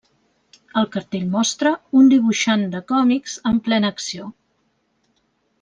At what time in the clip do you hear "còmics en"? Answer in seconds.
2.95-3.63